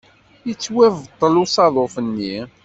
Yettwabṭel 0.47 1.33
usaḍuf-nni. 1.43 2.35